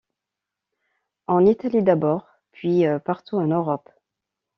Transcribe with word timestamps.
En 1.27 1.45
Italie 1.45 1.83
d’abord 1.83 2.25
puis 2.53 2.85
partout 3.05 3.35
en 3.37 3.45
Europe. 3.45 3.87